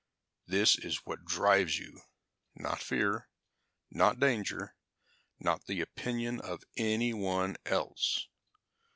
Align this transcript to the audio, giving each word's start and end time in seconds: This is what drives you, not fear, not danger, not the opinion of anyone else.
This 0.47 0.77
is 0.79 1.05
what 1.05 1.25
drives 1.25 1.77
you, 1.77 2.01
not 2.55 2.81
fear, 2.81 3.29
not 3.91 4.19
danger, 4.19 4.75
not 5.39 5.67
the 5.67 5.79
opinion 5.79 6.39
of 6.41 6.63
anyone 6.75 7.55
else. 7.67 8.27